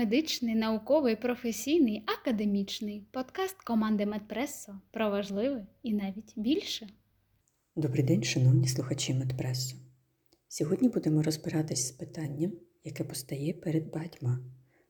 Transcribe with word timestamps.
медичний, 0.00 0.54
науковий, 0.54 1.16
професійний, 1.16 2.04
академічний 2.06 3.06
подкаст 3.10 3.62
команди 3.62 4.06
Медпресо 4.06 4.80
про 4.90 5.10
важливе 5.10 5.66
і 5.82 5.92
навіть 5.92 6.32
більше. 6.36 6.88
Добрий 7.76 8.04
день, 8.04 8.22
шановні 8.22 8.68
слухачі 8.68 9.14
Медпресо. 9.14 9.76
Сьогодні 10.48 10.88
будемо 10.88 11.22
розбиратись 11.22 11.88
з 11.88 11.90
питанням, 11.90 12.52
яке 12.84 13.04
постає 13.04 13.52
перед 13.52 13.90
багатьма 13.90 14.38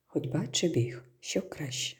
ходьба 0.06 0.46
чи 0.46 0.68
біг, 0.68 1.04
що 1.20 1.42
краще. 1.42 1.96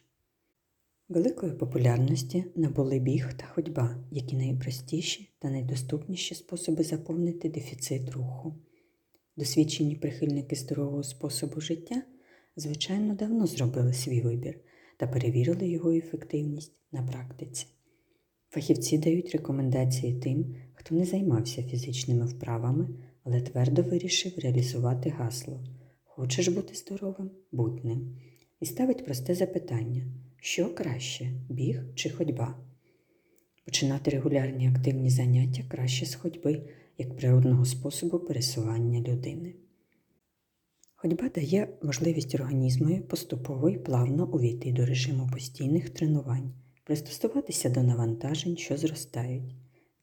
Великої 1.08 1.52
популярності 1.52 2.44
набули 2.56 2.98
біг 2.98 3.32
та 3.32 3.46
ходьба, 3.46 4.04
які 4.10 4.36
найпростіші 4.36 5.30
та 5.38 5.50
найдоступніші 5.50 6.34
способи 6.34 6.84
заповнити 6.84 7.48
дефіцит 7.48 8.10
руху. 8.10 8.54
Досвідчені 9.36 9.96
прихильники 9.96 10.56
здорового 10.56 11.02
способу 11.02 11.60
життя, 11.60 12.02
звичайно, 12.56 13.14
давно 13.14 13.46
зробили 13.46 13.92
свій 13.92 14.20
вибір 14.20 14.60
та 14.96 15.06
перевірили 15.06 15.68
його 15.68 15.90
ефективність 15.90 16.72
на 16.92 17.02
практиці. 17.02 17.66
Фахівці 18.50 18.98
дають 18.98 19.30
рекомендації 19.32 20.14
тим, 20.14 20.56
хто 20.74 20.94
не 20.94 21.04
займався 21.04 21.62
фізичними 21.62 22.26
вправами, 22.26 22.88
але 23.24 23.40
твердо 23.40 23.82
вирішив 23.82 24.32
реалізувати 24.38 25.10
гасло 25.10 25.64
Хочеш 26.04 26.48
бути 26.48 26.74
здоровим? 26.74 27.30
Будь 27.52 27.84
ним. 27.84 28.16
І 28.60 28.66
ставить 28.66 29.04
просте 29.04 29.34
запитання: 29.34 30.06
що 30.36 30.74
краще 30.74 31.32
біг 31.48 31.94
чи 31.94 32.10
ходьба? 32.10 32.58
Починати 33.64 34.10
регулярні 34.10 34.68
активні 34.68 35.10
заняття 35.10 35.62
краще 35.68 36.06
з 36.06 36.14
ходьби 36.14 36.68
як 36.98 37.16
природного 37.16 37.64
способу 37.64 38.18
пересування 38.18 39.00
людини. 39.00 39.54
Ходьба 41.02 41.28
дає 41.28 41.68
можливість 41.82 42.34
організму 42.34 43.00
поступово 43.00 43.70
і 43.70 43.78
плавно 43.78 44.26
увійти 44.26 44.72
до 44.72 44.86
режиму 44.86 45.28
постійних 45.32 45.90
тренувань, 45.90 46.52
пристосуватися 46.84 47.70
до 47.70 47.82
навантажень, 47.82 48.56
що 48.56 48.76
зростають. 48.76 49.54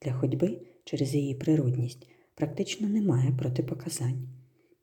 Для 0.02 0.14
ходьби 0.14 0.62
через 0.84 1.16
її 1.16 1.36
природність 1.36 2.08
практично 2.36 2.90
немає 2.90 3.32
протипоказань. 3.32 4.28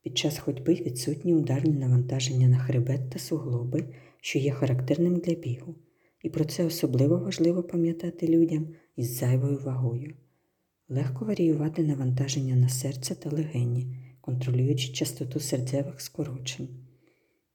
Під 0.03 0.19
час 0.19 0.39
ходьби 0.39 0.75
відсутні 0.75 1.35
ударні 1.35 1.73
навантаження 1.73 2.49
на 2.49 2.59
хребет 2.59 3.11
та 3.11 3.19
суглоби, 3.19 3.85
що 4.21 4.39
є 4.39 4.53
характерним 4.53 5.17
для 5.17 5.35
бігу, 5.35 5.75
і 6.23 6.31
про 6.31 6.45
це 6.45 6.65
особливо 6.65 7.19
важливо 7.19 7.63
пам'ятати 7.63 8.29
людям 8.29 8.69
із 8.97 9.19
зайвою 9.19 9.59
вагою. 9.59 10.15
Легко 10.89 11.25
варіювати 11.25 11.83
навантаження 11.83 12.57
на 12.57 12.69
серце 12.69 13.15
та 13.15 13.31
легені, 13.31 13.97
контролюючи 14.25 14.93
частоту 14.93 15.41
серцевих 15.41 16.01
скорочень. 16.01 16.69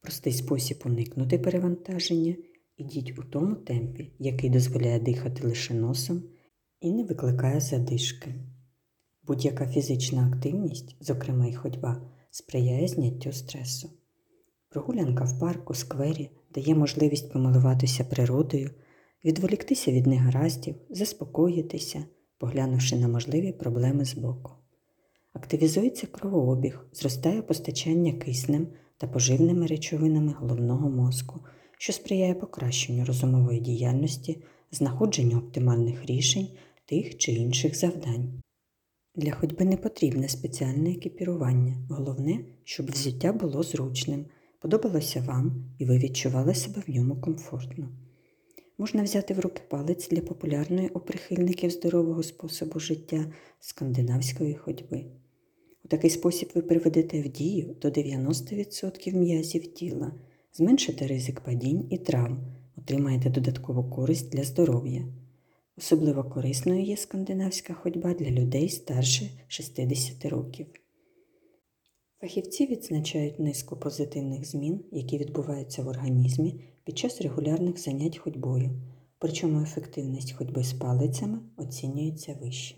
Простий 0.02 0.34
спосіб 0.34 0.78
уникнути 0.86 1.40
перевантаження 1.40 2.36
ідіть 2.78 3.20
у 3.20 3.24
тому 3.24 3.56
темпі, 3.56 4.12
який 4.20 4.50
дозволяє 4.50 5.00
дихати 5.00 5.48
лише 5.48 5.74
носом 5.74 6.24
і 6.82 6.92
не 6.92 7.04
викликає 7.04 7.60
задишки. 7.60 8.36
Будь-яка 9.24 9.68
фізична 9.68 10.28
активність, 10.28 10.96
зокрема 11.00 11.48
й 11.48 11.54
ходьба, 11.54 12.02
сприяє 12.32 12.88
зняттю 12.88 13.32
стресу. 13.32 13.90
Прогулянка 14.70 15.24
в 15.24 15.40
парку, 15.40 15.74
сквері 15.74 16.30
дає 16.56 16.76
можливість 16.76 17.34
помилуватися 17.34 18.04
природою, 18.04 18.72
відволіктися 19.26 19.92
від 19.92 20.08
негараздів, 20.08 20.76
заспокоїтися, 20.90 22.06
поглянувши 22.38 22.96
на 22.96 23.08
можливі 23.08 23.52
проблеми 23.52 24.06
збоку. 24.06 24.52
Активізується 25.40 26.08
кровообіг, 26.08 26.86
зростає 26.94 27.42
постачання 27.42 28.14
киснем 28.14 28.68
та 28.98 29.08
поживними 29.08 29.68
речовинами 29.68 30.36
головного 30.40 30.90
мозку, 30.90 31.40
що 31.78 31.94
сприяє 31.94 32.34
покращенню 32.34 33.06
розумової 33.06 33.60
діяльності, 33.60 34.44
знаходженню 34.72 35.38
оптимальних 35.38 36.06
рішень 36.06 36.48
тих 36.86 37.18
чи 37.18 37.32
інших 37.32 37.78
завдань. 37.78 38.42
Для 39.16 39.32
ходьби 39.32 39.66
не 39.66 39.78
потрібне 39.78 40.30
спеціальне 40.30 40.92
екіпірування, 40.92 41.88
головне, 41.90 42.46
щоб 42.64 42.92
взуття 42.92 43.34
було 43.34 43.64
зручним, 43.64 44.26
подобалося 44.60 45.22
вам 45.22 45.66
і 45.78 45.86
ви 45.86 45.98
відчували 45.98 46.56
себе 46.56 46.82
в 46.88 46.92
ньому 46.92 47.22
комфортно. 47.22 47.90
Можна 48.78 49.04
взяти 49.04 49.34
в 49.34 49.40
руки 49.40 49.62
палець 49.70 50.10
для 50.10 50.22
популярної 50.22 50.90
у 50.90 51.00
прихильників 51.00 51.70
здорового 51.70 52.24
способу 52.24 52.80
життя 52.80 53.26
скандинавської 53.60 54.56
ходьби. 54.56 55.06
Такий 55.90 56.10
спосіб 56.10 56.52
ви 56.56 56.62
приведете 56.62 57.22
в 57.22 57.28
дію 57.28 57.76
до 57.82 57.88
90% 57.88 59.16
м'язів 59.16 59.74
тіла, 59.74 60.12
зменшите 60.54 61.08
ризик 61.08 61.42
падінь 61.42 61.88
і 61.90 61.98
травм, 61.98 62.40
отримаєте 62.78 63.30
додаткову 63.30 63.90
користь 63.90 64.30
для 64.32 64.44
здоров'я. 64.44 65.06
Особливо 65.78 66.24
корисною 66.24 66.84
є 66.84 66.98
скандинавська 66.98 67.74
ходьба 67.74 68.14
для 68.14 68.30
людей 68.30 68.70
старше 68.70 69.30
60 69.48 70.26
років. 70.26 70.68
Фахівці 72.22 72.66
відзначають 72.66 73.40
низку 73.40 73.78
позитивних 73.78 74.46
змін, 74.46 74.84
які 74.92 75.18
відбуваються 75.18 75.84
в 75.84 75.88
організмі 75.88 76.62
під 76.84 76.98
час 76.98 77.22
регулярних 77.22 77.80
занять 77.80 78.18
ходьбою, 78.18 78.72
причому 79.20 79.62
ефективність 79.62 80.32
ходьби 80.32 80.64
з 80.64 80.74
палицями 80.74 81.40
оцінюється 81.58 82.38
вище. 82.42 82.76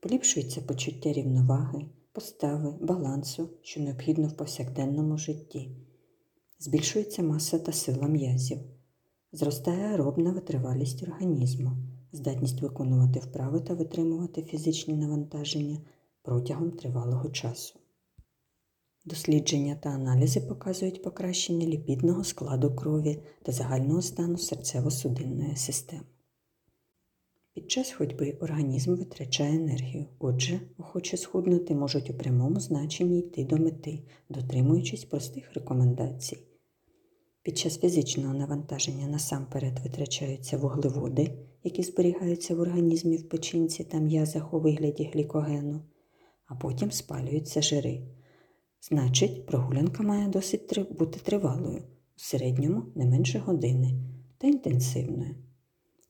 Поліпшується 0.00 0.60
почуття 0.60 1.12
рівноваги, 1.12 1.86
постави, 2.12 2.74
балансу, 2.80 3.48
що 3.62 3.80
необхідно 3.80 4.28
в 4.28 4.36
повсякденному 4.36 5.18
житті, 5.18 5.70
збільшується 6.58 7.22
маса 7.22 7.58
та 7.58 7.72
сила 7.72 8.08
м'язів, 8.08 8.58
зростає 9.32 9.86
аеробна 9.86 10.32
витривалість 10.32 11.02
організму, 11.02 11.72
здатність 12.12 12.62
виконувати 12.62 13.20
вправи 13.20 13.60
та 13.60 13.74
витримувати 13.74 14.42
фізичні 14.42 14.94
навантаження 14.94 15.78
протягом 16.22 16.70
тривалого 16.70 17.30
часу. 17.30 17.78
Дослідження 19.04 19.76
та 19.82 19.88
аналізи 19.88 20.40
показують 20.40 21.02
покращення 21.02 21.66
ліпідного 21.66 22.24
складу 22.24 22.76
крові 22.76 23.22
та 23.42 23.52
загального 23.52 24.02
стану 24.02 24.34
серцево-судинної 24.34 25.56
системи. 25.56 26.15
Під 27.56 27.70
час 27.70 27.92
ходьби 27.92 28.36
організм 28.40 28.94
витрачає 28.94 29.56
енергію, 29.56 30.06
отже, 30.18 30.60
охоче 30.78 31.16
схуднути 31.16 31.74
можуть 31.74 32.10
у 32.10 32.14
прямому 32.14 32.60
значенні 32.60 33.18
йти 33.18 33.44
до 33.44 33.56
мети, 33.56 34.02
дотримуючись 34.28 35.04
простих 35.04 35.54
рекомендацій. 35.54 36.38
Під 37.42 37.58
час 37.58 37.78
фізичного 37.78 38.34
навантаження 38.34 39.06
насамперед 39.06 39.78
витрачаються 39.84 40.56
вуглеводи, 40.56 41.32
які 41.64 41.82
зберігаються 41.82 42.54
в 42.54 42.60
організмі 42.60 43.16
в 43.16 43.28
печінці 43.28 43.84
та 43.84 43.98
м'язах 43.98 44.54
у 44.54 44.60
вигляді 44.60 45.10
глікогену, 45.14 45.80
а 46.46 46.54
потім 46.54 46.90
спалюються 46.90 47.62
жири. 47.62 48.00
Значить, 48.80 49.46
прогулянка 49.46 50.02
має 50.02 50.28
досить 50.28 50.80
бути 50.98 51.20
тривалою, 51.20 51.82
у 52.16 52.20
середньому 52.20 52.82
не 52.94 53.06
менше 53.06 53.38
години 53.38 53.94
та 54.38 54.46
інтенсивною. 54.46 55.45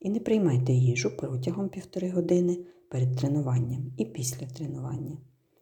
І 0.01 0.11
не 0.11 0.21
приймайте 0.21 0.73
їжу 0.73 1.17
протягом 1.17 1.69
півтори 1.69 2.11
години 2.11 2.59
перед 2.91 3.17
тренуванням 3.17 3.93
і 3.97 4.05
після 4.05 4.47
тренування, 4.47 5.17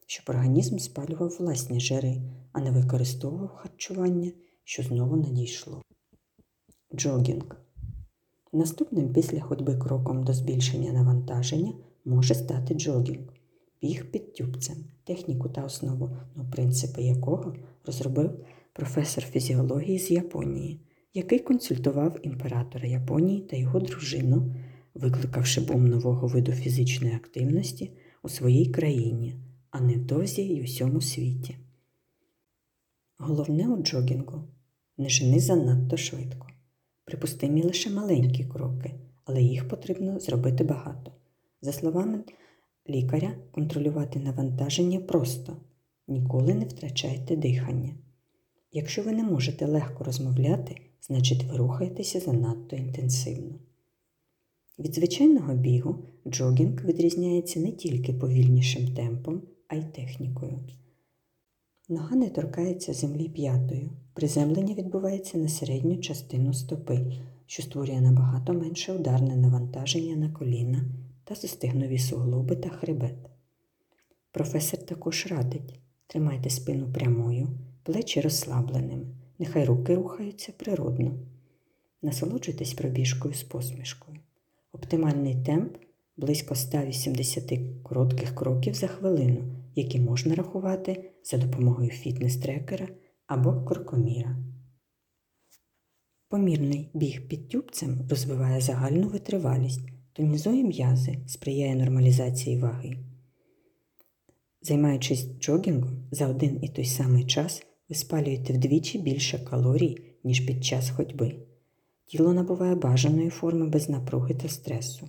щоб 0.07 0.25
організм 0.29 0.79
спалював 0.79 1.37
власні 1.39 1.81
жири, 1.81 2.23
а 2.53 2.61
не 2.61 2.71
використовував 2.71 3.55
харчування, 3.55 4.33
що 4.65 4.83
знову 4.83 5.17
надійшло. 5.17 5.83
Джогінг. 6.95 7.57
Наступним 8.53 9.13
після 9.13 9.41
ходьби 9.41 9.77
кроком 9.77 10.25
до 10.25 10.33
збільшення 10.33 10.93
навантаження 10.93 11.73
може 12.05 12.35
стати 12.35 12.75
джогінг 12.75 13.35
біг 13.85 14.11
під 14.11 14.35
тюбцем, 14.35 14.77
техніку 15.05 15.49
та 15.49 15.65
основу, 15.65 16.17
ну, 16.37 16.45
принципи 16.53 17.03
якого 17.03 17.55
розробив 17.87 18.47
професор 18.73 19.25
фізіології 19.25 19.99
з 19.99 20.11
Японії, 20.11 20.81
який 21.15 21.39
консультував 21.39 22.19
імператора 22.23 22.89
Японії 22.89 23.41
та 23.41 23.57
його 23.57 23.81
дружину, 23.81 24.55
викликавши 24.95 25.61
бум 25.61 25.89
нового 25.89 26.27
виду 26.27 26.53
фізичної 26.53 27.15
активності 27.15 27.91
у 28.23 28.29
своїй 28.29 28.67
країні, 28.67 29.37
а 29.71 29.81
невдовзі 29.81 30.43
й 30.43 30.61
у 30.61 30.65
всьому 30.65 31.01
світі. 31.01 31.57
Головне 33.19 33.69
у 33.69 33.83
джогінгу 33.83 34.45
не 34.99 35.09
жени 35.09 35.41
занадто 35.41 35.97
швидко. 35.97 36.47
Припустимі 37.05 37.63
лише 37.63 37.91
маленькі 37.91 38.45
кроки, 38.45 38.95
але 39.25 39.43
їх 39.43 39.69
потрібно 39.69 40.21
зробити 40.21 40.65
багато. 40.65 41.13
За 41.63 41.73
словами 41.73 42.25
лікаря 42.89 43.35
контролювати 43.53 44.19
навантаження 44.19 45.01
просто. 45.01 45.57
Ніколи 46.09 46.55
не 46.55 46.65
втрачайте 46.65 47.37
дихання. 47.37 47.95
Якщо 48.73 49.03
ви 49.03 49.13
не 49.13 49.25
можете 49.25 49.67
легко 49.67 50.05
розмовляти, 50.05 50.77
значить 51.07 51.45
ви 51.45 51.57
рухаєтеся 51.57 52.21
занадто 52.21 52.77
інтенсивно. 52.77 53.55
Від 54.79 54.95
звичайного 54.95 55.55
бігу 55.55 55.97
джогінг 56.29 56.85
відрізняється 56.85 57.61
не 57.61 57.73
тільки 57.73 58.13
повільнішим 58.13 58.95
темпом, 58.95 59.43
а 59.69 59.75
й 59.75 59.83
технікою. 59.83 60.59
Нога 61.89 62.17
не 62.17 62.31
торкається 62.31 62.95
землі 62.95 63.29
п'ятою. 63.29 63.91
Приземлення 64.15 64.75
відбувається 64.75 65.39
на 65.39 65.49
середню 65.49 65.97
частину 65.97 66.55
стопи, 66.55 67.13
що 67.47 67.63
створює 67.63 68.01
набагато 68.01 68.53
менше 68.53 68.93
ударне 68.93 69.37
навантаження 69.37 70.17
на 70.17 70.31
коліна 70.31 70.85
та 71.25 71.35
застигнові 71.35 71.99
суглоби 71.99 72.57
та 72.57 72.69
хребет. 72.69 73.31
Професор 74.33 74.81
також 74.81 75.27
радить 75.27 75.81
тримайте 76.07 76.51
спину 76.51 76.93
прямою, 76.93 77.49
плечі 77.83 78.21
розслабленими, 78.21 79.07
нехай 79.39 79.65
руки 79.65 79.95
рухаються 79.95 80.53
природно. 80.57 81.19
Насолоджуйтесь 82.03 82.75
пробіжкою 82.75 83.35
з 83.35 83.43
посмішкою. 83.43 84.19
Оптимальний 84.73 85.45
темп 85.45 85.77
близько 86.17 86.55
180 86.55 87.53
коротких 87.83 88.35
кроків 88.35 88.75
за 88.75 88.87
хвилину, 88.87 89.45
які 89.75 90.01
можна 90.01 90.35
рахувати 90.35 91.11
за 91.25 91.37
допомогою 91.37 91.91
фітнес-трекера 91.91 92.89
або 93.27 93.65
крокоміра. 93.65 94.37
Помірний 96.29 96.91
біг 96.95 97.29
під 97.29 97.49
тюбцем 97.49 97.99
розвиває 98.11 98.61
загальну 98.61 99.09
витривалість, 99.09 99.89
тонізує 100.13 100.65
м'язи, 100.65 101.19
сприяє 101.27 101.75
нормалізації 101.75 102.59
ваги. 102.59 102.97
Займаючись 104.63 105.27
джогінгом 105.41 106.09
за 106.11 106.29
один 106.29 106.59
і 106.63 106.69
той 106.69 106.85
самий 106.85 107.27
час, 107.27 107.63
ви 107.89 107.95
спалюєте 107.95 108.53
вдвічі 108.53 108.99
більше 108.99 109.39
калорій, 109.39 109.99
ніж 110.25 110.41
під 110.41 110.65
час 110.65 110.91
ходьби. 110.91 111.35
Тіло 112.07 112.33
набуває 112.33 112.75
бажаної 112.75 113.31
форми 113.31 113.67
без 113.67 113.89
напруги 113.89 114.35
та 114.35 114.49
стресу. 114.49 115.09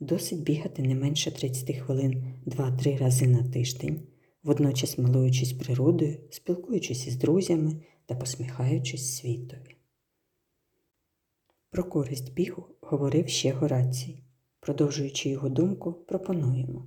Досить 0.00 0.42
бігати 0.42 0.82
не 0.82 0.94
менше 0.94 1.30
30 1.30 1.76
хвилин 1.76 2.24
2-3 2.46 2.98
рази 2.98 3.26
на 3.26 3.42
тиждень, 3.42 4.00
водночас 4.42 4.98
милуючись 4.98 5.52
природою, 5.52 6.18
спілкуючись 6.30 7.06
із 7.06 7.16
друзями 7.16 7.76
та 8.06 8.14
посміхаючись 8.14 9.16
світові. 9.16 9.76
Про 11.70 11.84
користь 11.84 12.34
бігу 12.34 12.64
говорив 12.80 13.28
ще 13.28 13.52
Горацій. 13.52 14.22
Продовжуючи 14.60 15.28
його 15.28 15.48
думку, 15.48 15.92
пропонуємо. 15.92 16.86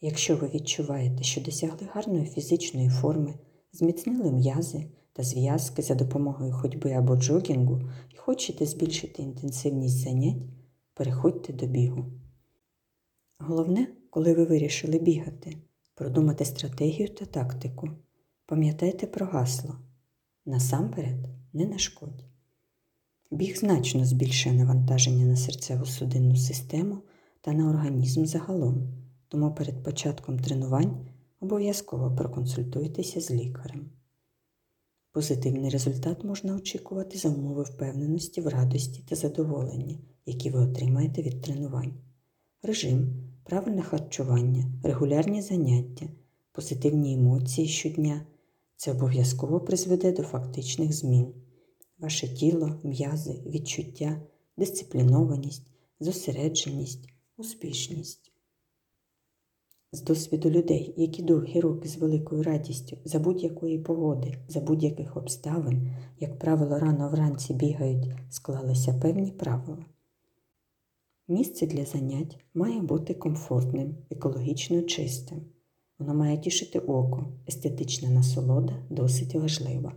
Якщо 0.00 0.36
ви 0.36 0.48
відчуваєте, 0.48 1.22
що 1.22 1.40
досягли 1.40 1.88
гарної 1.92 2.26
фізичної 2.26 2.88
форми, 2.88 3.34
зміцнили 3.74 4.32
м'язи 4.32 4.86
та 5.12 5.22
зв'язки 5.22 5.82
за 5.82 5.94
допомогою 5.94 6.52
ходьби 6.52 6.92
або 6.92 7.16
джогінгу 7.16 7.80
і 8.14 8.16
хочете 8.16 8.66
збільшити 8.66 9.22
інтенсивність 9.22 9.98
занять, 9.98 10.42
переходьте 10.94 11.52
до 11.52 11.66
бігу. 11.66 12.04
Головне, 13.38 13.88
коли 14.10 14.34
ви 14.34 14.44
вирішили 14.44 14.98
бігати, 14.98 15.56
продумати 15.94 16.44
стратегію 16.44 17.08
та 17.08 17.24
тактику. 17.24 17.90
Пам'ятайте 18.46 19.06
про 19.06 19.26
гасло. 19.26 19.74
Насамперед 20.46 21.28
не 21.52 21.66
нашкодь. 21.66 22.24
Біг 23.30 23.56
значно 23.56 24.04
збільшує 24.04 24.54
навантаження 24.54 25.24
на 25.24 25.34
серцево-судинну 25.34 26.36
систему 26.36 26.98
та 27.40 27.52
на 27.52 27.70
організм 27.70 28.24
загалом, 28.24 28.88
тому 29.28 29.54
перед 29.54 29.82
початком 29.82 30.38
тренувань 30.38 31.06
обов'язково 31.44 32.16
проконсультуйтеся 32.16 33.20
з 33.20 33.30
лікарем. 33.30 33.90
Позитивний 35.12 35.70
результат 35.70 36.24
можна 36.24 36.56
очікувати 36.56 37.18
за 37.18 37.28
умови 37.28 37.62
впевненості 37.62 38.40
в 38.40 38.48
радості 38.48 39.04
та 39.08 39.16
задоволенні, 39.16 40.00
які 40.26 40.50
ви 40.50 40.60
отримаєте 40.60 41.22
від 41.22 41.42
тренувань. 41.42 41.94
Режим, 42.62 43.12
правильне 43.44 43.82
харчування, 43.82 44.64
регулярні 44.82 45.42
заняття, 45.42 46.06
позитивні 46.52 47.14
емоції 47.14 47.68
щодня 47.68 48.26
це 48.76 48.92
обов'язково 48.92 49.60
призведе 49.60 50.12
до 50.12 50.22
фактичних 50.22 50.92
змін. 50.92 51.34
Ваше 51.98 52.28
тіло, 52.34 52.80
м'язи, 52.82 53.42
відчуття, 53.46 54.22
дисциплінованість, 54.56 55.66
зосередженість, 56.00 57.08
успішність. 57.36 58.33
З 59.94 60.02
досвіду 60.02 60.50
людей, 60.50 60.94
які 60.96 61.22
довгі 61.22 61.60
роки 61.60 61.88
з 61.88 61.96
великою 61.96 62.42
радістю 62.42 62.96
за 63.04 63.18
будь-якої 63.18 63.78
погоди, 63.78 64.38
за 64.48 64.60
будь-яких 64.60 65.16
обставин, 65.16 65.90
як 66.20 66.38
правило, 66.38 66.78
рано 66.78 67.08
вранці 67.08 67.54
бігають, 67.54 68.12
склалися 68.30 68.94
певні 68.94 69.30
правила. 69.30 69.84
Місце 71.28 71.66
для 71.66 71.84
занять 71.84 72.38
має 72.54 72.80
бути 72.80 73.14
комфортним, 73.14 73.94
екологічно 74.10 74.82
чистим. 74.82 75.40
Воно 75.98 76.14
має 76.14 76.38
тішити 76.38 76.78
око, 76.78 77.32
естетична 77.48 78.10
насолода 78.10 78.72
досить 78.90 79.34
важлива. 79.34 79.92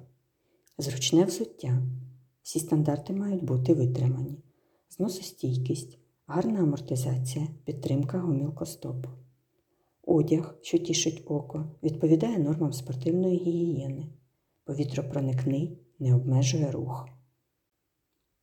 Зручне 0.78 1.26
взуття. 1.26 1.84
Всі 2.44 2.60
стандарти 2.60 3.14
мають 3.14 3.44
бути 3.44 3.74
витримані. 3.74 4.38
Зносостійкість, 4.90 5.98
гарна 6.28 6.60
амортизація, 6.60 7.48
підтримка 7.66 8.20
гомілкостопу. 8.20 9.10
Одяг, 10.10 10.56
що 10.62 10.78
тішить 10.78 11.24
око, 11.26 11.66
відповідає 11.84 12.40
нормам 12.40 12.74
спортивної 12.74 13.38
гігієни. 13.38 14.08
Повітропроникний 14.64 15.78
не 16.00 16.16
обмежує 16.16 16.72
рух. 16.72 17.10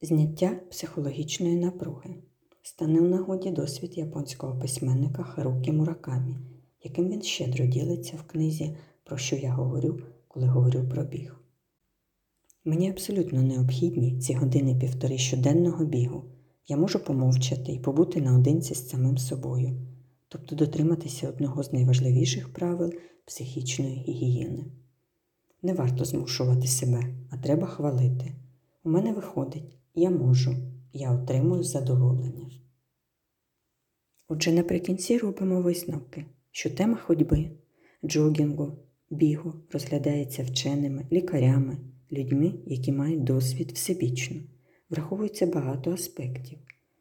Зняття 0.03 0.61
психологічної 0.71 1.57
напруги. 1.57 2.15
Стане 2.63 3.01
в 3.01 3.09
нагоді 3.09 3.51
досвід 3.51 3.99
японського 3.99 4.59
письменника 4.59 5.23
Харукі 5.23 5.73
Муракамі, 5.73 6.37
яким 6.83 7.09
він 7.09 7.23
щедро 7.23 7.67
ділиться 7.67 8.17
в 8.17 8.23
книзі, 8.23 8.77
про 9.05 9.17
що 9.17 9.37
я 9.37 9.53
говорю, 9.53 10.01
коли 10.29 10.47
говорю 10.47 10.89
про 10.91 11.05
біг. 11.05 11.37
Мені 12.65 12.91
абсолютно 12.91 13.43
необхідні 13.43 14.19
ці 14.19 14.35
години 14.35 14.79
півтори 14.81 15.19
щоденного 15.19 15.85
бігу. 15.85 16.25
Я 16.69 16.77
можу 16.77 17.05
помовчати 17.05 17.73
і 17.73 17.79
побути 17.79 18.21
наодинці 18.21 18.75
з 18.75 18.89
самим 18.89 19.19
собою, 19.19 19.94
тобто 20.35 20.57
дотриматися 20.57 21.29
одного 21.29 21.63
з 21.63 21.73
найважливіших 21.73 22.53
правил 22.53 22.93
психічної 23.25 23.97
гігієни. 23.97 24.65
Не 25.63 25.75
варто 25.75 26.05
змушувати 26.05 26.67
себе, 26.67 27.15
а 27.31 27.37
треба 27.37 27.67
хвалити. 27.67 28.33
У 28.85 28.91
мене 28.91 29.13
виходить, 29.13 29.79
я 29.95 30.11
можу, 30.11 30.57
я 30.93 31.13
отримую 31.13 31.63
задоволення. 31.63 32.51
Отже, 34.29 34.53
наприкінці 34.53 35.19
робимо 35.19 35.63
висновки, 35.63 36.25
що 36.51 36.71
тема 36.71 36.97
ходьби, 36.97 37.51
джогінгу, 38.05 38.79
бігу 39.11 39.55
розглядається 39.73 40.43
вченими, 40.43 41.07
лікарями, 41.13 41.77
людьми, 42.13 42.55
які 42.67 42.93
мають 42.93 43.25
досвід 43.25 43.73
всебічно. 43.75 44.37
Враховується 44.91 45.47
багато 45.47 45.93
аспектів: 45.93 46.59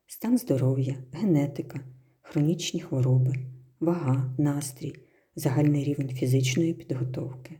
стан 0.08 0.38
здоров'я, 0.38 0.96
генетика, 1.12 1.80
хронічні 2.24 2.80
хвороби, 2.80 3.36
вага, 3.80 4.36
настрій, 4.38 4.96
загальний 5.36 5.84
рівень 5.84 6.10
фізичної 6.10 6.74
підготовки. 6.74 7.60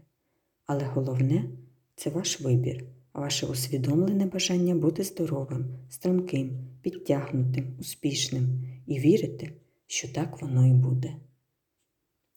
Але 0.66 0.86
головне 0.86 1.50
це 1.96 2.10
ваш 2.10 2.42
вибір, 2.42 2.86
ваше 3.14 3.46
усвідомлене 3.46 4.26
бажання 4.26 4.76
бути 4.76 5.04
здоровим, 5.04 5.66
стрімким, 5.90 6.68
підтягнутим, 6.82 7.78
успішним 7.80 8.64
і 8.88 9.00
вірити, 9.00 9.54
що 9.88 10.14
так 10.14 10.42
воно 10.42 10.68
і 10.68 10.74
буде. 10.74 11.16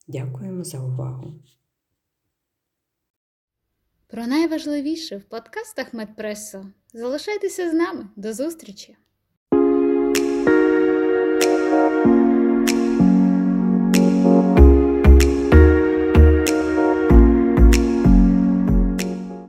Дякуємо 0.07 0.63
за 0.63 0.83
увагу! 0.83 1.33
Про 4.07 4.27
найважливіше 4.27 5.17
в 5.17 5.23
подкастах 5.23 5.93
Медпресо. 5.93 6.65
Залишайтеся 6.93 7.71
з 7.71 7.73
нами. 7.73 8.09
До 8.15 8.33
зустрічі! 8.33 8.97